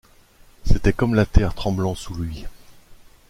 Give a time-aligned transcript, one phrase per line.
[0.65, 2.45] C’était comme la terre tremblant sous lui.